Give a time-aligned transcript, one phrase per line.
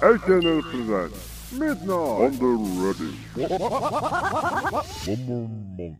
[0.00, 2.46] SNL presents Midnight on the
[2.78, 3.12] Ready.
[5.26, 5.96] More Monday.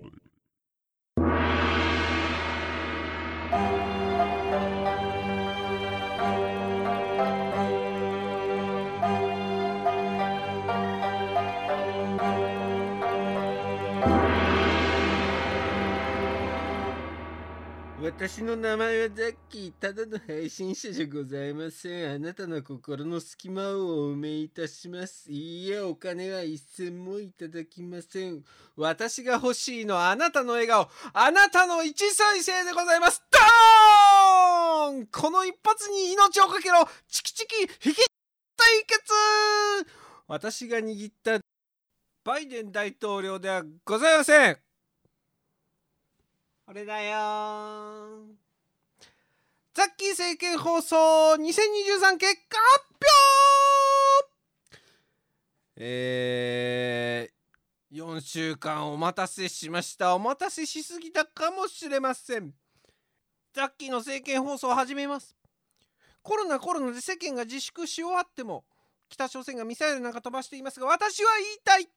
[18.09, 22.15] 私の名前はザッキー、ただの配信者じゃございません。
[22.15, 25.31] あなたの心の隙間をお埋めいたします。
[25.31, 28.43] いいえ、お金は一銭もいただきません。
[28.77, 33.23] 私が欲しいのはあなたの笑顔、あなたの一再生でございます。
[33.31, 37.97] ドーンこの一発に命をかけろチキチキ引き
[38.57, 39.03] 対決
[40.27, 41.41] 私が握った
[42.25, 44.68] バイデン大統領ではございません
[46.69, 47.09] これだよ
[49.73, 51.39] ザッキー政見放送2023
[52.19, 52.85] 結果発
[54.67, 54.83] 表
[55.77, 60.15] えー、4週間お待たせしました。
[60.15, 62.53] お待たせしすぎたかもしれません。
[63.55, 65.35] ザッキーの政見放送を始めます。
[66.23, 68.67] コロナコロナで世間が自粛し終わっても
[69.09, 71.89] 北朝鮮がミサイルなんか飛ばしていますが私は言いたい。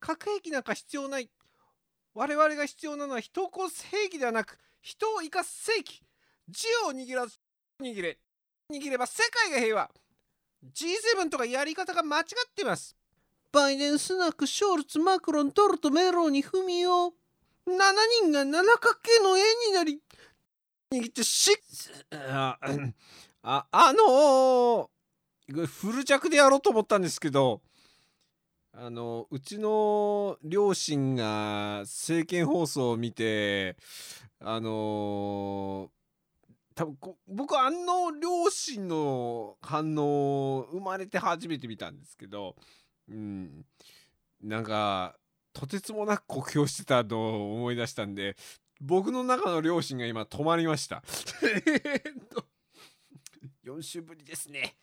[0.00, 1.30] 核兵器なんか必要ない。
[2.14, 6.02] 我々が必要なのは人を殺す兵器ではなく人を生かす正義。
[6.48, 7.38] 銃を握らず
[7.80, 8.18] 握れ。
[8.72, 9.90] 握れば世界が平和。
[10.74, 12.96] G7 とかやり方が間違ってます。
[13.52, 17.14] バイデンスナックショルツマクロントルトメローに踏みよ
[17.66, 17.72] 7
[18.22, 20.00] 人が七角形の円になり
[20.92, 21.50] 握ってし
[22.12, 22.58] あ
[23.42, 27.60] ああのー、フル弱でやろうと思ったんですけど
[28.82, 33.76] あのうちの両親が政見放送を見て
[34.40, 35.90] あの
[36.74, 42.56] 多分こ僕あの両親の反応生まれて初めて見たんですけど、
[43.10, 43.66] うん、
[44.42, 45.14] なんか
[45.52, 48.34] とてつもなく酷評してたのを思い出したんで
[48.80, 51.02] 僕の中の両親が今止まりました。
[53.62, 54.74] 4週ぶりですね。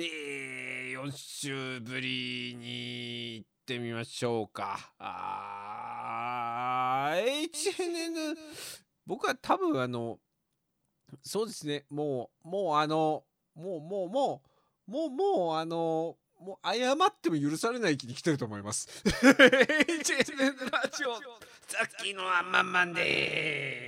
[0.00, 4.92] えー、4週ぶりに行ってみましょうか。
[4.96, 8.36] あー HNN
[9.06, 10.20] 僕は多分あの
[11.24, 13.24] そうですねもうもうあの
[13.56, 14.42] もうもうも
[14.86, 18.86] うもうもうあのもう謝っても許されない域に来てると思います。
[19.02, 21.16] HNN ラジオ
[21.66, 23.87] さっきのワンマンマンでー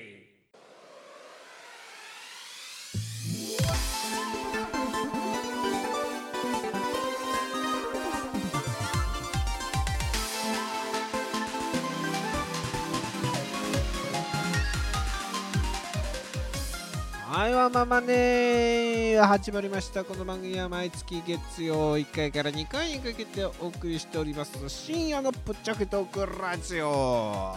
[17.41, 20.05] はい、ワンマンマンね始まりました。
[20.05, 27.57] この番組は毎月月曜1回から2回にかけてお送りしております深夜のぷっちゃけトークラジオ。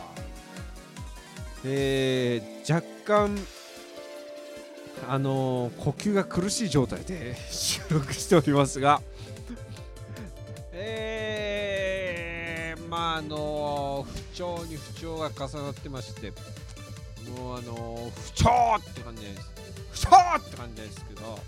[1.66, 3.38] えー、若干、
[5.10, 9.02] あのー呼吸が苦しい状態で収録しておりますが、
[10.72, 16.32] えー、まああのー不調に不調が重なってまして、
[17.38, 18.50] もうあのー不調
[18.80, 19.63] って感じです。
[19.94, 21.40] 不調って感じですけど、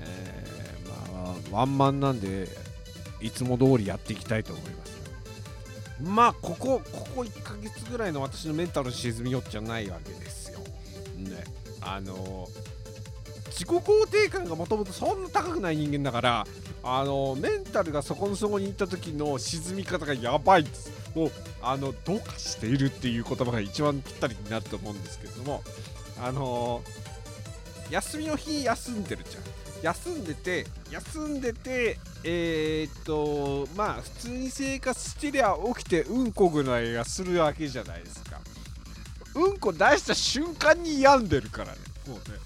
[0.00, 2.48] えー、まあワンマンなんで
[3.20, 4.92] いつも通りやっていきたいと思います。
[6.02, 10.58] まあここここ1ヶ月ぐらいの私のメンタルの沈みよっちゃないわけですよ。
[10.58, 11.44] ね。
[11.80, 12.48] あの
[13.46, 16.46] 自己肯定感がもともとそんな高くない人間だから
[16.82, 21.30] あのメンタルがそこの底に行った時の沈み方がやばいですもう
[21.60, 25.62] あのどうかしているっていう言葉が一番ぴったりになると思うんですけれども。
[26.20, 26.82] あの
[27.90, 29.42] 休みの日休んでるじゃん。
[29.82, 38.40] 休んでて休んでてえー、っとまあ普通に生活してりゃ起きてうんこぐらいがするわけじゃないですか。
[39.34, 42.38] うんこ出した瞬間に病んでるからねもうね。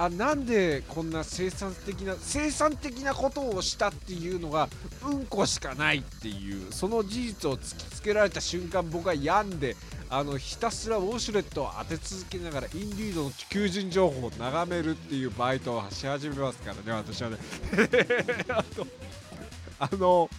[0.00, 4.68] あなんでこんな生産的な生産的なことをしたっていうのが
[5.04, 9.74] うんこしかないっていうその事実を突きつけられた瞬間僕は病んで
[10.08, 17.38] あのひたすらウォシュレットを当て続けながらインディードの求人情報を眺めるっていうバイトをし始めますからね私はね。
[18.48, 18.86] あと
[19.80, 20.30] あの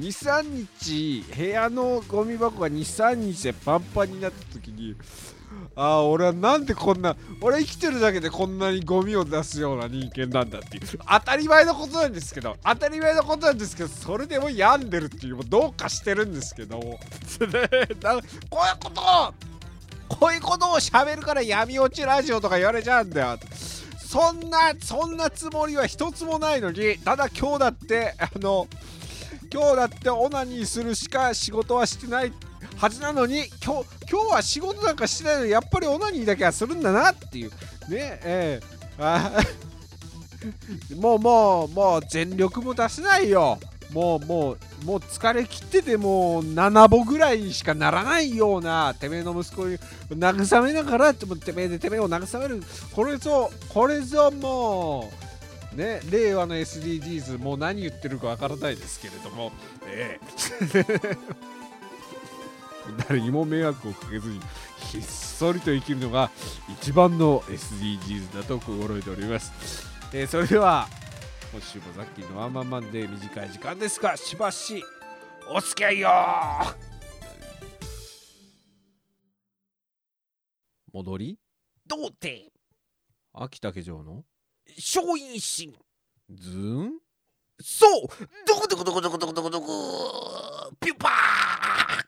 [0.00, 4.96] 23日部屋のゴミ箱が23日でパンパンになった時に
[5.76, 10.82] ああ俺はなんでこんな俺生きてるだけでこんなにゴミを出すような人間なんだっていう。
[11.08, 16.78] 当たり前のことなんですけど当たり前のことなんですけどそれでも病んでるっていうもどうかしてるんですけど。
[16.80, 19.34] もこういうこと
[20.08, 23.38] こういうことをしゃべるから闇落ちラジオとか言われちゃうんだよ。
[23.98, 28.66] そんなそんなつもりは一つもないのにただ今日だってあの
[29.52, 37.50] 今日だってオナニーするしか仕事はしてないってはずなのに今日今日は仕事なんかしてないのにやっぱりオナニーだけはするんだなっていう。
[37.88, 39.46] ねえー、
[41.00, 43.58] もうもうもう全力も出せないよ。
[43.92, 44.52] もうも
[44.82, 49.78] うもう疲れ切っててもう7歩ぐらいにしかならないようなてめえの息子に
[50.10, 52.62] 慰めながらてめえでてめえを慰める。
[52.94, 55.28] これぞこれぞもう
[55.76, 59.52] ね、令和の SDGs もう何言ってるかわからないですけれども、
[59.86, 61.16] ええ。
[63.08, 64.40] 誰にも迷惑をかけずに
[64.90, 66.30] ひっそりと生きるのが
[66.80, 70.88] 一番の SDGs だと心得ております、えー、それでは
[71.52, 74.84] 今週もさっきのワンマンマンで短い時間ですがしばし
[75.50, 76.10] お付き合いよ
[80.92, 81.38] 戻り？
[81.86, 82.50] 童貞。
[83.34, 84.24] 秋竹城の？
[84.76, 85.78] 松陰神。
[86.30, 86.92] ズーン？
[87.60, 88.08] そう。
[88.46, 92.07] どこどこどこどこどこどこどこピュパー。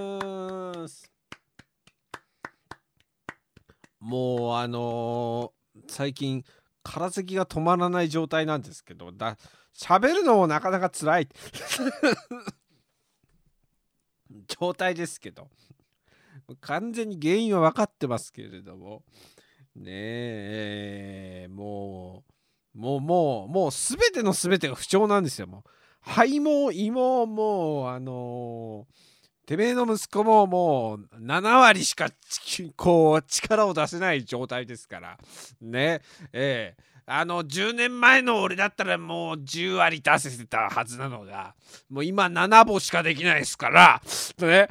[4.11, 6.43] もうあのー最近
[6.83, 9.37] 空咳が止まらない状態なんですけどだ
[9.73, 11.29] 喋るのもなかなか辛い。
[14.47, 15.47] 状態ですけど。
[16.59, 19.03] 完全に原因は分かってますけれども。
[19.75, 19.85] ね
[21.45, 21.47] え。
[21.49, 22.25] も
[22.75, 25.47] うもうもうもう全ての全てが不調なんですよ。
[25.47, 25.63] もう
[26.01, 29.10] 肺も胃ももうあのー
[29.51, 32.09] てめえの息子ももう7割しか
[32.77, 35.17] こう力を出せない状態ですから。
[35.59, 35.99] ね。
[36.31, 36.83] ええ。
[37.05, 41.55] あの10年前の俺だったらもう10割出せてたはずなのが
[41.89, 44.01] もう今7歩しかできないですから。
[44.37, 44.69] ね。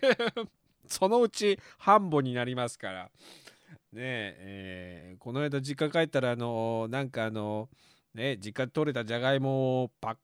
[0.86, 3.04] そのうち半歩になりますから。
[3.04, 3.10] ね
[3.94, 7.70] ええーこの間実家帰ったらあのなんかあの
[8.12, 10.16] ね実家で取れたじゃがいもをパッ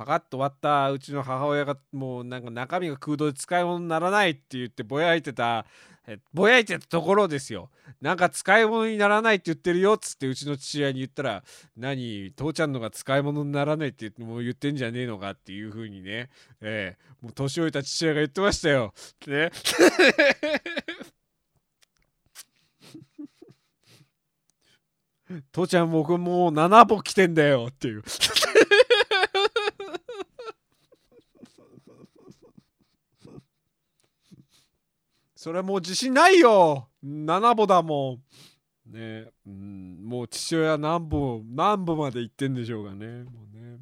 [0.00, 5.66] パカッと割ったうちの母親がもうなんか中身が空洞で使い物にならないって言ってぼやいてた
[6.06, 7.68] えぼやいてたところですよ。
[8.00, 11.44] なんか使い物にならないって言ってるよっつってうちの父親に言ったら
[11.76, 16.30] 何父ちゃんのが使い物にならないって言ってもう言ってんじゃねえのかっていう風にね。
[16.62, 16.98] ええ。
[17.20, 18.94] もう年老いた父親が言ってましたよ。
[19.26, 19.50] ね。
[25.52, 28.02] 父ちゃん僕もう7歩来てんだよっていう。
[35.40, 36.90] それはもう自信ないよ。
[37.02, 38.18] 7歩だも
[38.86, 38.92] ん。
[38.92, 43.24] ねうんもう父親何歩何歩まで行ってんでしょうかね。
[43.24, 43.78] もうね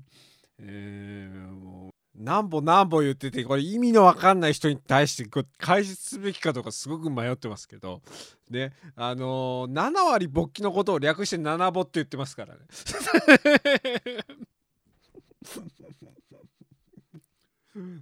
[0.61, 8.03] えー、もう何歩何歩言っててこれ意味の分かんない人に対してこう解説すべきかどうかすごく迷ってますけど。
[8.49, 12.61] ねあのー、7割勃起のことを略して7歩って言ってますからね。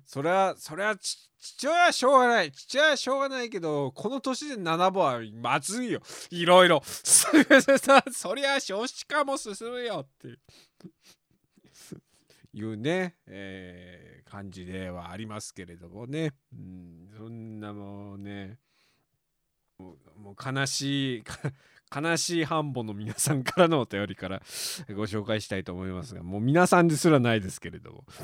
[0.04, 2.52] それはそれは父親はしょうがない。
[2.52, 6.00] 父親はしょうがないけどこの年で7歩はまずいよ。
[6.30, 6.82] いろいろ。
[6.84, 10.40] そりゃ少子化も進むよっていう。
[12.76, 18.58] ね、えー感じではありますけれどもね、うん、そんなもうね
[19.78, 19.96] も
[20.32, 21.24] う悲しい
[21.94, 24.42] 悲しい半母の皆さんからのお便りから
[24.94, 28.04] ご紹介したいと思いますがもう皆さんですらないですけれども。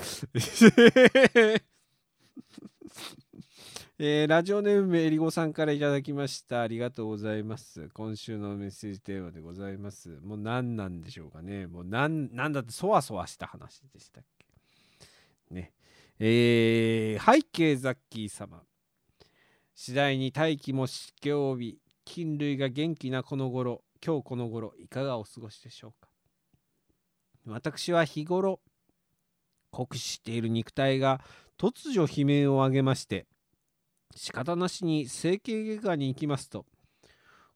[4.04, 6.62] えーラジオネームえりごさんからいただきました。
[6.62, 7.88] ありがとうございます。
[7.90, 10.08] 今週のメッセージテーマでございます。
[10.22, 11.68] もう何なんでしょうかね。
[11.68, 15.54] もう何なんだってそわそわした話でしたっけ。
[15.54, 15.72] ね。
[16.18, 18.64] えー背景ザッキー様。
[19.74, 26.08] 次第に大気も湿気を帯び菌類が元気なこの頃今日この頃いかがお過ごしでしょうか？
[27.46, 28.60] 私は日頃
[29.70, 31.20] 酷使している肉体が
[31.58, 33.26] 突如悲鳴を上げまして
[34.14, 36.66] 仕方なしに整形外科に行きますと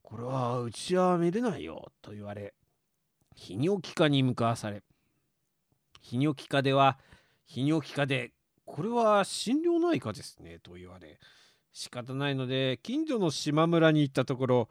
[0.03, 2.55] これはうちは見れないよと言われ
[3.37, 4.83] 泌尿器科に向かわされ
[6.03, 6.99] 泌尿器科では
[7.51, 8.33] 泌尿器科で
[8.65, 11.19] これは心療内科ですねと言われ
[11.77, 14.71] 仕方ないので近所の島村に行ったところ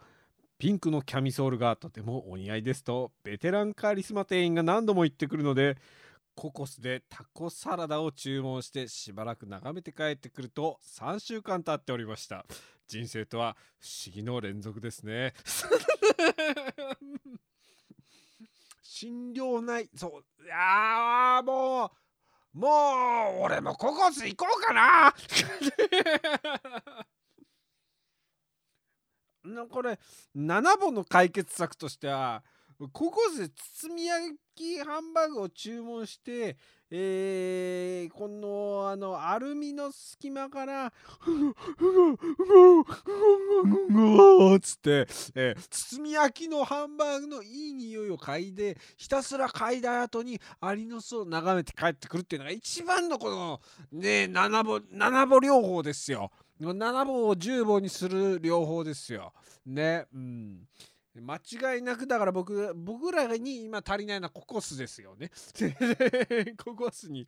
[0.57, 5.77] ピンクのキャミソールがとてもお似合いですとベテランカリスマ店員が何度も言ってくるので
[6.33, 12.43] ココスでタコサラダを注文してしばらく眺めて帰ってくると3週間経っておりました。
[12.87, 15.35] 人生とは不思議の連続ですね。
[18.81, 22.04] 心療内そういやーもう
[22.55, 22.69] も
[23.41, 25.13] う俺もココス行こうかな。
[29.69, 29.99] これ
[30.35, 32.43] 7本の解決策としては
[32.93, 36.57] ココスで包み焼きハンバーグを注文して、
[36.91, 42.83] えーこのあのアルミの隙間から「ふぐふぐふぐ
[43.87, 53.61] ふふ」つって、えー包み焼きのハンバーグのいい匂いを嗅いでひたすら嗅いだ後にアリの巣を眺めて帰ってくるっていうのが一番のこの
[53.91, 56.31] ね七歩七歩療法ですよ。
[56.59, 59.33] 7本を10本にする療法ですよ。
[59.65, 60.05] ね。
[60.13, 60.67] うん。
[61.21, 65.31] 間違いなくだから僕僕らに今足りないのはココスですよね。
[66.63, 67.27] ココスに。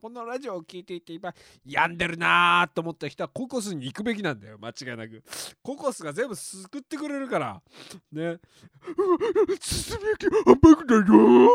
[0.00, 1.34] このラジオを聞いていて今
[1.66, 4.58] 病んでるなーと思った人はココスに行くべきなんだよ。
[4.58, 5.22] 間違いなく。
[5.62, 7.62] ココスが全部救ってくれるから。
[8.10, 8.38] ね。
[9.60, 11.02] 包み焼きハンバーグだよ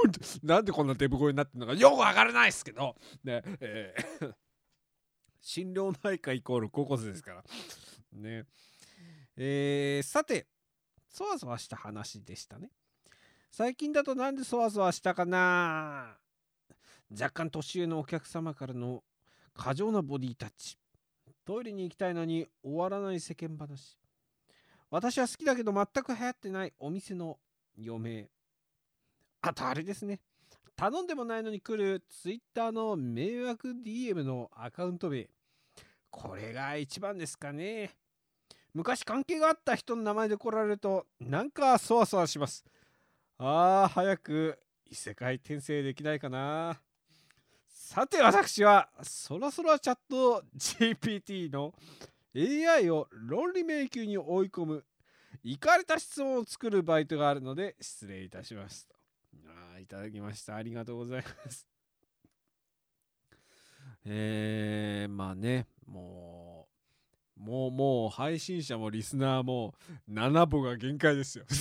[0.05, 1.73] ーなんでこんなデブ声になってるのか。
[1.73, 2.95] よくわからないですけど。
[3.23, 3.41] ね。
[3.61, 4.33] えー。
[5.41, 7.43] 心療内科イコールココスですから。
[8.11, 8.45] ね。
[9.37, 10.45] えーさて
[11.19, 12.69] そわそわした話でしたね。
[13.51, 16.15] 最近だとなんでそわそわしたかな？
[17.11, 19.03] 若干年上のお客様からの
[19.53, 20.77] 過剰なボディタッチ。
[21.43, 23.97] トイレに行きたいのに終わらない世間話。
[24.89, 27.37] 私は好きだけど全く流行ってないお店の
[27.77, 28.29] 余命
[29.41, 30.21] あとあれですね。
[30.77, 35.27] 頼んでもないのに来るツイッターの迷惑 DM のアカウント名。
[36.09, 37.91] これが一番ですかね。
[38.73, 42.65] 昔関係があった人の名前で来られるとなんかそわそわします。
[43.37, 44.59] あー早く
[44.89, 46.79] 異世界転生できないかな。
[47.67, 51.73] さて私はそろそろチャット GPT の
[52.35, 54.85] AI を論理迷宮に追い込む
[55.43, 58.87] いかれた質問を作るバイトがあるので失礼いたします。
[59.47, 60.55] あいただきました。
[60.55, 61.67] ありがとうございます。
[64.05, 66.48] えー、まあねもう
[67.39, 69.73] もうもう配信者もリスナーも
[70.11, 71.45] 7歩が限界ですよ。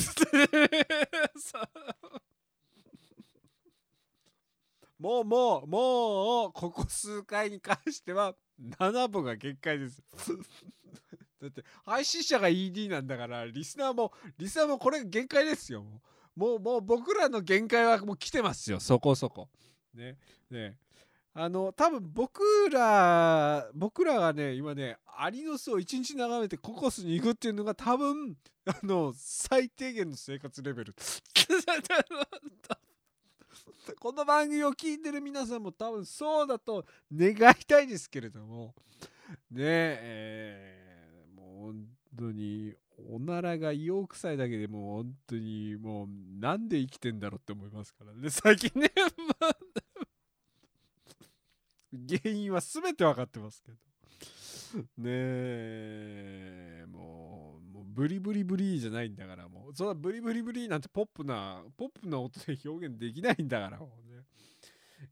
[4.98, 10.02] もうもうもうここ数回に関しては7歩が限界です。
[11.40, 15.84] だって配信者が ED なんだからリスナーもリスナーもこれが限界ですよ。
[16.34, 18.80] もうもう僕らの限界はもう来てますよ。
[18.80, 19.48] そこそこ。
[19.94, 20.18] ね。
[20.50, 20.76] ね。
[21.40, 30.94] あの多分僕ら僕らがね今ねアリの巣を一日眺めてココスに行くっていうのが多分 あの最低限の生活レベル。
[34.00, 38.74] この番組を聞いてる皆さんも多分そうだと願いたいですけれども。
[39.50, 42.74] ねえーもう本当に
[43.08, 46.08] おならが硫黄臭いだけでもう本当にもう
[46.40, 48.28] なんで生きてんだろうって思いますからね。
[48.28, 48.90] 最近ね
[51.92, 53.78] 原因は全て分かってますけど。
[54.78, 56.84] ねえ。
[56.88, 59.74] もうもうブリブリブリじゃないんだからもう。
[59.74, 64.24] そんなブリブリブリなんてポップなポップな音で表現できないんだからもうね。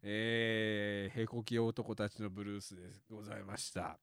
[0.03, 3.99] えー、へこき男たちのブルースでございました。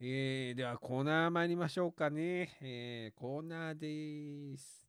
[0.00, 3.78] えー、ではコーナー参りましょうかね、えー、コーナー
[4.52, 4.86] です。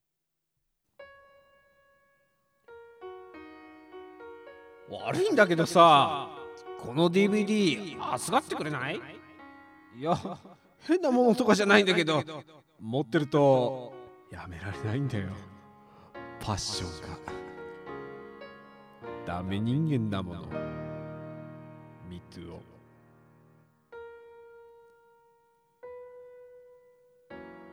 [4.90, 6.49] 悪いんだけどさ。
[6.86, 9.00] この DVD 預かってくれない？
[9.98, 10.18] いや
[10.88, 12.24] 変なものとかじゃないんだけど
[12.80, 13.94] 持ってると
[14.32, 15.28] やめられないんだよ。
[16.40, 17.18] パッションが
[19.26, 20.44] ダメ人間だもの。
[22.10, 22.58] Me too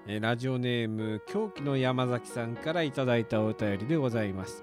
[0.08, 4.62] えーラジオネーム狂気の山崎さんからいただいたお便りでございます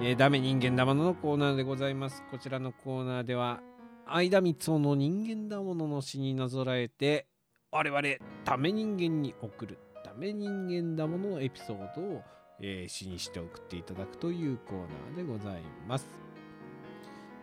[0.00, 2.22] えーダメ人間だもののコーナーでございます。
[2.30, 3.60] こちらのコーナーでは、
[4.06, 7.26] 相田光雄の人間だものの詩になぞらえて、
[7.72, 8.02] 我々、
[8.44, 12.22] ダメ人間に送る、ダメ人間だもののエピソードを、
[12.60, 16.06] えー詩にして送っていただくというコーナーでございます。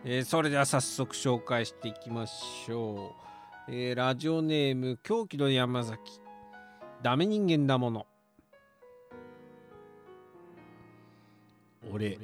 [0.04, 3.12] えーそれでは早速紹介していきましょ
[3.68, 3.72] う。
[3.72, 6.20] えーラジオネーム、狂気の山崎、
[7.02, 8.06] ダメ人間だもの。
[11.92, 12.18] 俺、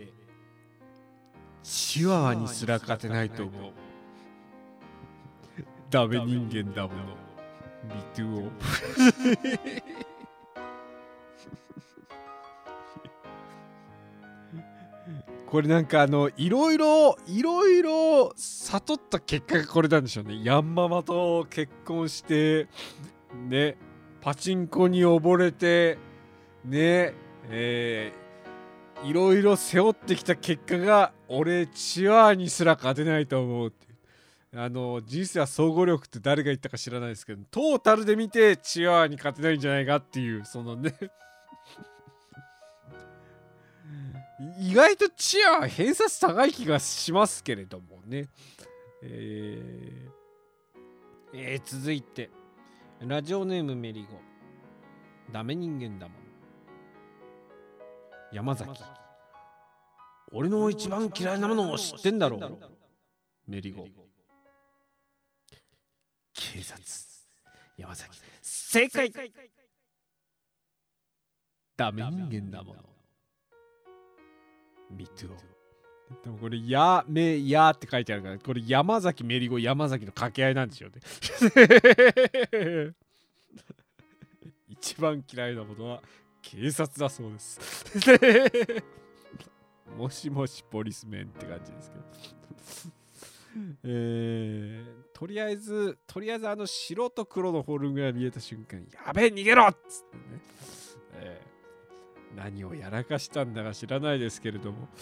[1.63, 3.73] チワワにすら勝てないと思う。
[5.91, 7.01] ダメ人間だもの。
[7.85, 8.51] ミトゥオ。
[15.53, 20.41] これなんかあのいろいろいろいろ悟った結果がこれなんでしょうね。
[20.43, 22.69] ヤンママと結婚して
[23.51, 23.77] ね
[24.23, 25.99] パチンコに溺れて
[26.65, 27.13] ね
[27.51, 28.22] えー、
[29.05, 33.87] いろいろ背負ってきた結果が俺チワワにすら勝てないと思うって
[34.55, 40.95] あの人生は総合力って誰が言ったか知らないですけどトータルで見てチワワに勝てないんじゃないかっていうそのね
[44.59, 48.29] 意外とチアは偏差値高い気がしますけれどもね。
[49.03, 50.13] えー
[51.35, 52.31] えー続いて、
[53.01, 54.21] ラジオネームメリゴ。
[55.33, 56.22] ダメ人間だもん。
[58.33, 58.83] 山崎。
[60.33, 62.59] 俺の一番嫌いなものを知ってんだろう。
[63.47, 63.87] メリゴ。
[66.33, 66.83] 警察。
[67.77, 68.19] 山崎。
[68.41, 69.13] 正解
[71.77, 72.83] ダメ人間だもの。
[74.91, 75.37] ミトゥオ。
[76.25, 81.01] でもこれ、や、め、やって書いてあるから、これ山崎メリゴ、山崎の掛け合いなんでしょうね。
[84.69, 86.03] 一番嫌いなものは
[86.43, 87.61] 警察だそうです。
[89.97, 92.03] もしもしポリスメンって感じですけど。
[93.85, 100.23] えー、とりあえず、とりあえずあの白と黒のフォルムが見えた瞬間、やべえ、逃げろっつってね。
[101.15, 101.53] えー
[102.37, 104.89] 何をやらかしたんだか知らないですけれども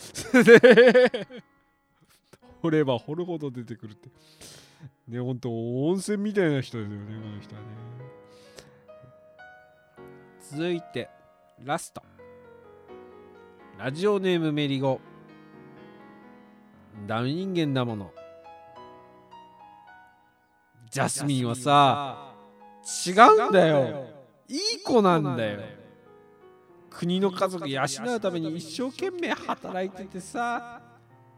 [2.62, 4.08] 掘れば掘るほど出てくるって
[5.08, 7.66] ねほんと温泉みたいな人ですよねこの人はね
[10.50, 11.08] 続いて
[11.62, 12.02] ラスト。
[13.78, 14.98] ラジオネームメリゴ。
[17.06, 18.10] ダメ人間だもの。
[20.90, 22.32] ジャスミンはさ
[23.06, 24.06] 違うんだよ。
[24.48, 25.60] いい子なんだよ。
[26.88, 27.82] 国の家族養
[28.16, 30.80] うために一生懸命働いててさ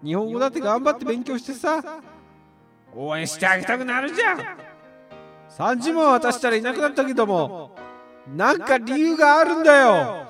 [0.05, 1.83] 日本語だって頑張って勉強してさ
[2.95, 4.39] 応援してあげたくなるじゃん。
[5.51, 7.77] 30万渡したらいなくなったけども
[8.29, 10.29] なんか理由があるんだよ。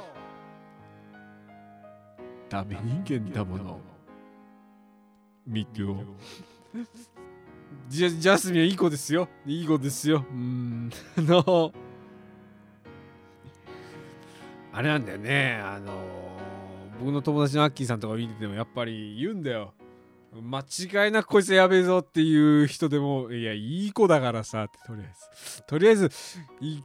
[2.49, 3.81] ダメ人間だもの。
[5.47, 6.05] ミトゥオ
[7.89, 9.29] ジャジャスミンはいい子ですよ。
[9.45, 10.25] いい子ですよ。
[10.31, 10.91] うん。
[11.19, 11.73] あの。
[14.73, 15.93] あれなんだよね、あの。
[15.93, 16.33] ー
[17.03, 19.75] 僕の友達のアッキーさんとか見ててもやっぱり言うんだよ。
[20.41, 25.63] 間違いなくこいつやべえぞっていう人でも、いや、いい子だからさ、ってとりあえず。
[25.65, 26.11] とりあえず、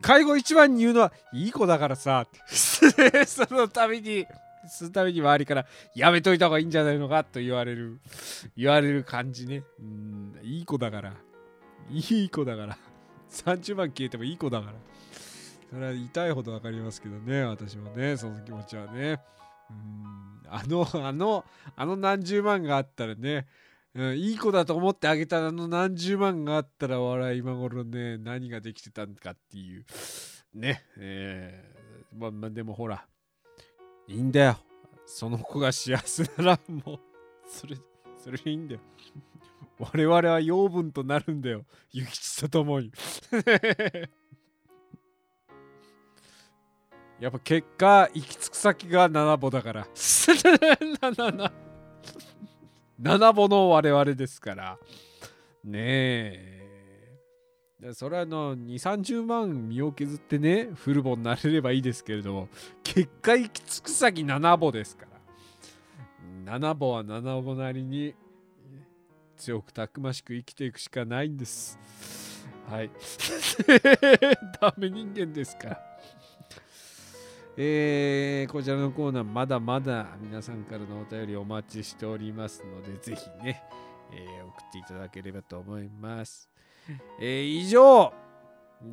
[0.01, 4.25] 介護一番に言うのは、いい子だからさ、そのために、
[4.69, 8.01] そのために周りから、やめといた方がいいんじゃないのかと言われる、
[8.57, 9.63] 言われる感じね。
[9.79, 11.13] うん、いい子だから。
[11.89, 12.77] いい子だから。
[13.31, 14.73] 30万消えてもいい子だから。
[15.69, 19.19] それは痛いほど分かりますけどね、私もね、その気持ちはね。
[20.49, 23.47] あの、 あの、あの何十万があったらね、
[23.93, 29.86] うん、いい子だと思ってあげたあの何十万があったら、笑い今頃ね、何ができてたんかっていう。
[30.53, 33.06] ね、えー、まあ、まあ、でもほら、
[34.08, 34.58] いいんだよ。
[35.06, 36.99] その子が幸せなら、もう、
[37.47, 37.77] それ、
[38.17, 38.82] それいいんだよ。
[39.80, 41.65] 我々は養分となるんだよ。
[41.93, 42.91] 諭吉と共に。
[47.19, 49.88] やっぱ結果行き着く先が七歩だから。
[52.99, 54.77] 七歩の我々ですから。
[55.63, 56.58] ねえ。
[57.93, 62.49] それはあの2 3 0万身を削ってねフルボになれればいいですけれども
[62.84, 65.17] 結果行き着く先七歩ですから。
[66.45, 68.15] 七歩は七歩なりに
[69.36, 71.80] 強くたくましく生きていくしかないんです。
[72.69, 72.89] はい。
[74.60, 75.99] ダメ人間ですから。
[77.59, 83.63] えーこちらのコーナーまだまだ皆さんからのお便りお待ちしておりますのでぜひね、
[84.11, 86.49] えー送っていただければと思います、
[87.19, 88.13] えー以上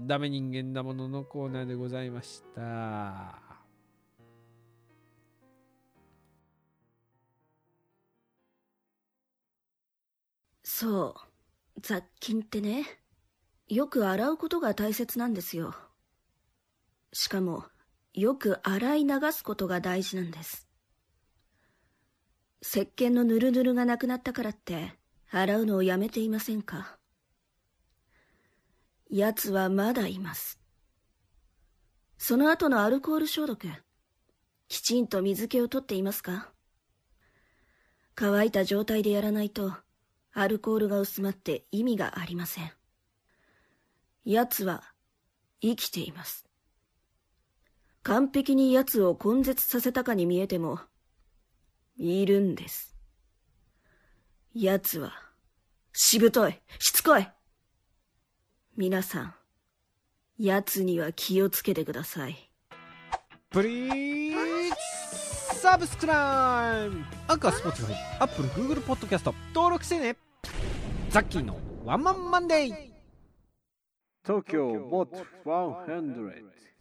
[0.07, 3.39] ダメ人間だもののコーナーでございました
[10.65, 11.15] そ
[11.77, 12.85] う、雑菌ってね、
[13.69, 15.75] よく洗うことが大切なんですよ。
[17.13, 17.65] しかも、
[18.15, 20.69] よく洗い流すことが大事なんです。
[22.63, 24.95] 石鹸のヌルヌルがなくなったからって、
[25.31, 26.97] 洗うのをやめていませんか？
[29.11, 30.61] 奴はまだいます。
[32.17, 33.69] その後のアルコール消毒、
[34.69, 36.53] きちんと水気を取っていますか？
[38.15, 39.75] 乾いた状態でやらないと、
[40.33, 42.71] アルコールが薄まって意味がありません。
[44.25, 44.85] 奴は
[45.61, 46.47] 生きています。
[48.05, 50.79] 完璧に奴を根絶させたかに見えても、
[51.97, 52.95] いるんです。
[54.55, 55.13] 奴は、
[55.95, 57.27] しぶとい、しつこい。
[58.77, 59.35] 皆さん、
[60.39, 62.51] 奴には気をつけてください。
[63.49, 70.17] プリーズサブスクライブアンカースポーツファイアップルグーグルポッドキャスト登録してね
[71.09, 72.75] ザッキーのワンマンマンデー
[74.27, 76.74] 東京ボット100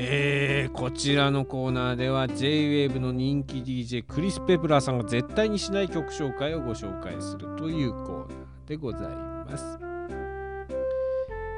[0.00, 9.78] えー、こちらのコーナーでは JWAVE の人気 DJ クリス・ペプラーさんが絶対にしない曲紹介をご紹介するというコーナーでございます。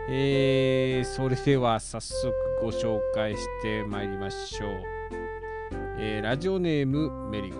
[0.08, 4.70] えー、それでは早速ご紹介してまいりましょう。
[5.98, 7.58] えーラジオネームメリゴ。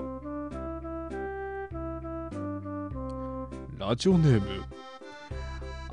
[3.79, 4.65] ラジオネーム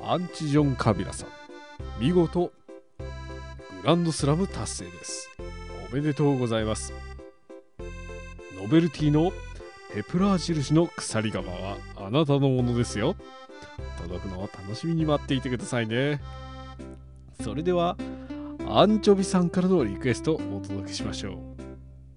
[0.02, 1.28] アンチジョン・カビラさん。
[2.00, 2.52] 見事
[3.82, 5.30] グランドスラム達成です。
[5.90, 6.92] おめでとうございます。
[8.60, 9.32] ノベルティの
[9.94, 13.14] ペプラー印の鎖釜はあなたのものですよ。
[14.02, 16.20] 届くのを楽しみに待っていてくださいね。
[17.40, 17.96] それでは、
[18.66, 21.38] アンチョビさんからのリクエストをお届けしましょ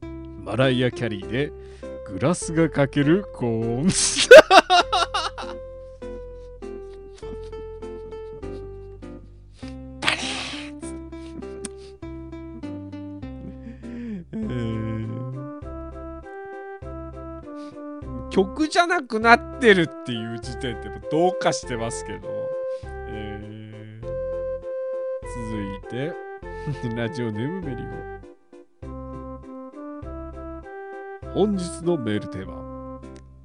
[0.02, 0.06] う。
[0.44, 1.52] マライア・キャリーで
[2.08, 3.90] グラスがかけるコーン。
[18.32, 22.30] 曲じゃなくなってるっていう時点でもどうかしてますけど、
[23.10, 23.62] えー
[25.22, 26.14] 続いて。
[26.96, 27.90] ラジオネームメリゴ
[31.34, 33.00] 本日のメールテーマ。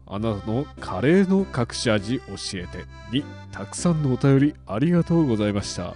[0.08, 5.94] あなたのカレーの隠し味教えてにたくさんのお便りありがとうございました。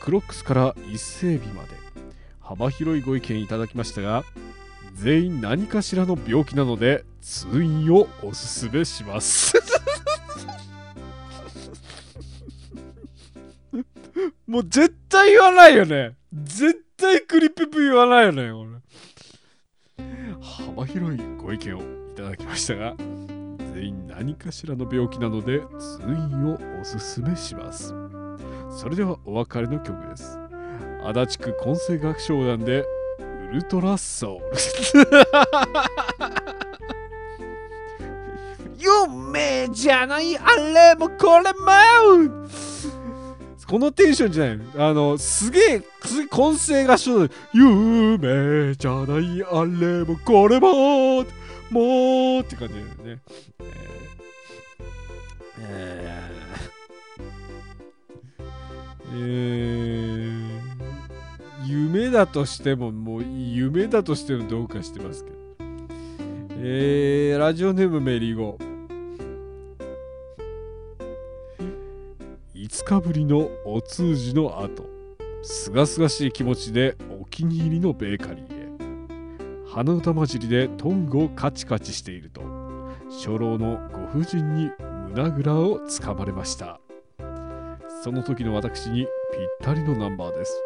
[0.00, 1.70] クロックスから一整備まで。
[2.40, 4.22] 幅広いご意見いただきましたが
[4.94, 9.54] 全員何かしらの病気なので通院をおすすめします。
[14.46, 16.16] もう絶対言わないよね。
[16.32, 18.70] 絶対クリペプ言わないよね俺
[20.40, 21.84] 幅広いご意見をい
[22.16, 22.94] ただきましたが
[23.74, 27.94] 全員何かしらの病気なので通院をおすすめします。
[28.70, 30.38] それではお別れの曲です。
[31.04, 32.84] 足立区混声楽章団で
[33.54, 34.54] ルトラソウ
[34.98, 35.06] ル。
[38.76, 42.48] 夢じゃないあれもこれも。
[43.68, 44.60] このテンションじゃない。
[44.76, 51.24] あのすげえす混声合唱で夢じゃないあれもこれも。
[51.70, 53.22] もうって感じだよね。
[55.60, 56.74] えー。
[59.12, 59.14] えー。
[59.14, 60.03] えー
[61.74, 65.36] 夢だとしてももう夢だとしてもどうかしてますけど。
[66.66, 68.56] えー、ラジオネームメリーゴ
[72.54, 74.86] 5日ぶりのお通じの後。
[75.42, 78.68] すがすがしい気持ちでお気に入りのベーカリーへ。
[79.66, 82.40] 鼻歌混じりでトングをカチカチしていると
[83.10, 84.70] 初老のご婦人に
[85.10, 86.78] 胸ぐらをつかまれました。
[88.04, 89.08] その時の私にぴっ
[89.60, 90.62] たりのナンバーです。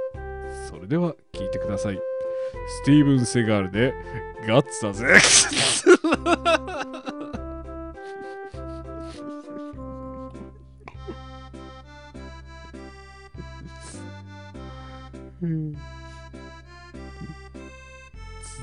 [0.66, 2.00] それでは聴いてください。
[2.82, 3.94] スティーブン・セガールで
[4.46, 5.06] ガッツだぜ。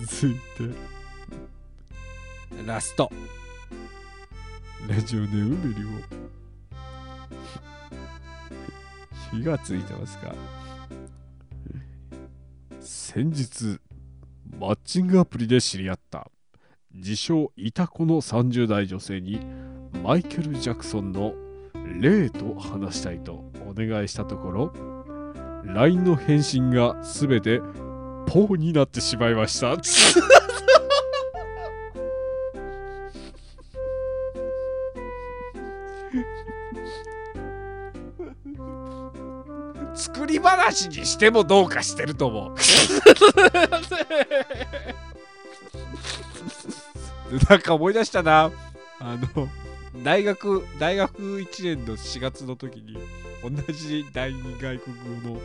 [0.07, 0.39] 続いて。
[2.65, 3.11] ラスト。
[4.87, 5.83] ラジオネームメリ
[9.33, 10.33] オ火がついてますか？
[13.15, 13.79] 先日
[14.59, 16.29] マッチングアプリで知り合った
[16.93, 19.39] 自称イタコの30代女性に
[20.03, 21.33] マイケル・ジャクソンの
[21.97, 24.73] 「霊」と話したいとお願いしたところ
[25.63, 27.59] LINE の返信が全て
[28.27, 29.77] ポーになってしまいました。
[39.95, 42.55] 作り話にしてもどうかしてると思う。
[47.49, 48.51] なんか思い出したな。
[48.99, 49.49] あの
[50.03, 52.97] 大学大学1年の4月の時に
[53.43, 55.41] 同じ第二外国語の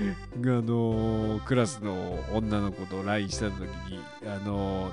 [0.00, 4.90] あのクラスの女の子と LINE した時にあの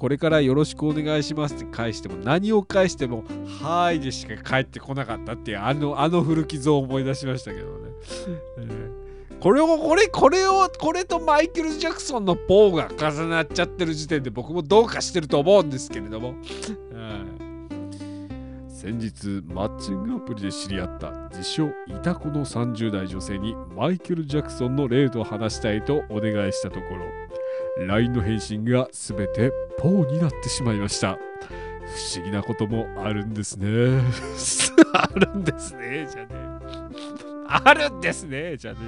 [0.00, 3.18] これからよろしくお願いしますって返しても何を返しても
[3.62, 7.90] 「はーい」でしか返ってこなかったっていうあのあの古傷を思い出しましたけどね、
[8.58, 9.10] えー
[9.40, 16.36] これをこれこれをこれとマイケル・ジャクソンのポーが重なっちゃってる時点で僕もどうかしてると思うんですけれども、はい
[18.68, 27.19] 先日マッチングアプリで知り合った自称イタコの30代女性にマイケル・ジャクソンの例と話したいとお願いしたところ
[27.86, 31.16] LINE の返信が全てポーになってしまいました。
[31.16, 34.02] 不思議なこともあるんですね。
[34.92, 36.28] あるんですねじゃね
[37.46, 38.78] あるんですねじゃね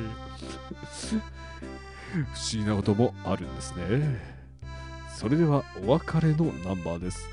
[2.12, 4.20] 不思議なこともあるんですね。
[5.16, 7.28] それではお別れのナンバーです。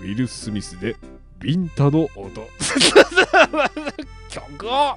[0.00, 0.96] ウィル・スミスで
[1.38, 2.48] ビンタの音。
[4.30, 4.96] 曲を。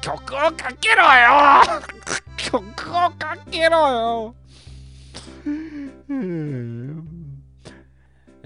[0.00, 1.82] 曲をかけろよ。
[2.36, 4.34] 曲をかけろよ。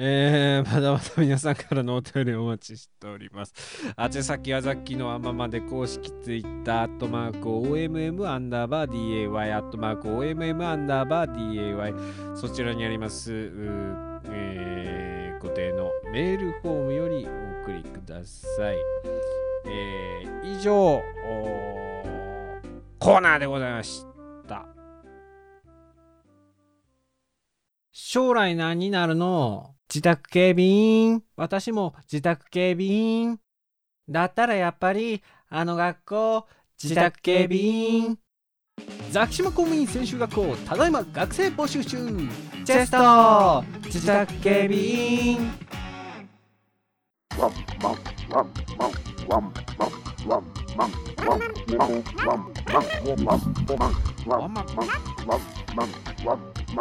[0.02, 3.52] えー、まだまだ皆さんからのお便りお待ちしております。
[3.98, 8.90] 宛先はザッキーのあままで公式ツイッター、アットマーク OMM アンダーバー
[9.30, 11.94] DAY、アットマーク OMM アンダーバー DAY、
[12.34, 13.30] そちらにあります、
[14.30, 18.76] えー、固定のメールフォームよりお送りください。
[19.66, 21.02] えー、以上、
[22.98, 24.09] コーナーでございました。
[28.12, 29.76] 将来何になるの？
[29.88, 31.22] 自宅警備員。
[31.36, 33.38] 私も自宅警備員。
[34.08, 36.48] だったらやっぱり、あの学校、
[36.82, 38.18] 自宅警備員。
[39.12, 41.98] ザキシマ公務員専修学校、ただいま学生募集中。
[42.64, 45.52] チェスト自宅警備員。
[56.70, 56.76] ザ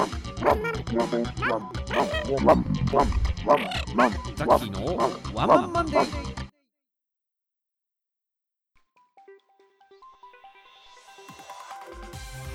[4.45, 4.85] ッキーの
[5.33, 6.05] ワンマンマンデー。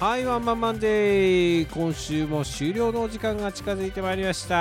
[0.01, 1.71] はい、ワンマンマンデー。
[1.73, 4.55] 今週も終了のお時間が近づいてまいりました。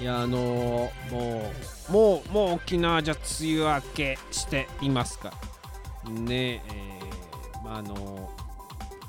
[0.00, 1.50] いや、あのーも
[1.88, 3.22] う、もう、もう沖縄じゃ梅
[3.62, 5.32] 雨明けしていますか？
[6.10, 8.43] ねえーまあ、あのー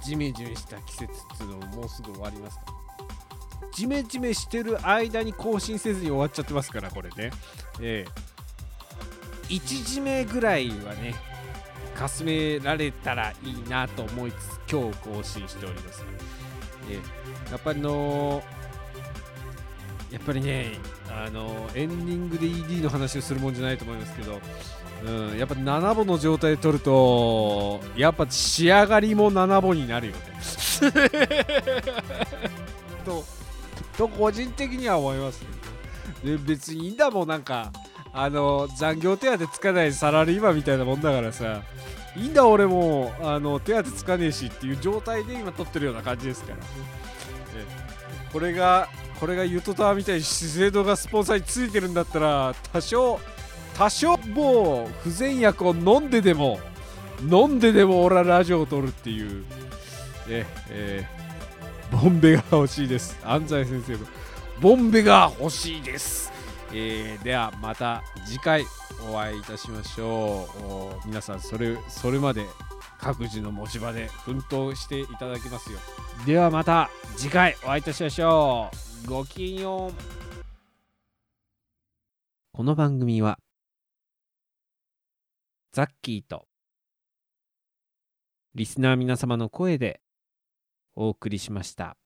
[0.05, 3.67] ジメジメした季節っていうのももうすぐ終わりますから。
[3.73, 7.31] ジメジメしてる間に更新せずに終わっちゃってますから、これね。
[7.81, 8.25] ええ
[9.49, 11.13] 1ジメぐらいはね、
[11.95, 16.05] かすめられたらいいなと思いつつ、今日更新しております。
[16.89, 16.99] え
[17.47, 18.43] えやっぱりの
[20.11, 24.39] やっぱりね、あのエンディングで ED の話をするもんじゃないと思いますけど、
[25.05, 30.19] うん、やっぱ7本の状態で撮ると、やっぱ仕上がりも7本になるよね。
[33.05, 33.23] と、
[33.97, 35.47] と個人的には思いますね。
[36.23, 37.71] で別にいいんだもん、なんか、
[38.13, 41.61] あの残業手当つかないサラリーマンみたいなもんだからさ、
[42.15, 46.57] いいんだ、俺もあの手当つかねえしっていう状態で今撮ってるような感じですから。
[46.57, 47.65] え
[48.33, 48.89] これが、
[49.19, 53.19] これがユトタワーみたいに資生堂がスポンサーについてるんだったら、多少、
[53.77, 56.59] 多少もう不全薬を飲んででも
[57.29, 59.43] 飲んででも俺はラジオを撮るっていう
[60.29, 61.25] ええー
[61.91, 63.17] ボンベが欲しいです。
[63.23, 63.99] 安西先生の
[64.59, 66.31] ボンベが欲しいです、
[66.73, 68.65] えーではまた次回
[69.11, 70.49] お会いいたしましょ
[71.03, 71.07] う。
[71.07, 72.45] 皆さんそれそれまで
[72.99, 75.79] 各自の持ち場で奮闘していただきますよ。
[76.25, 78.71] ではまた次回お会いいたしましょ
[79.05, 79.07] う。
[79.07, 79.93] ごきげんよう。
[82.51, 83.37] この番組は
[85.75, 86.47] ザッキーと
[88.53, 89.99] リスナー皆様の声で
[90.95, 91.97] お送りしました。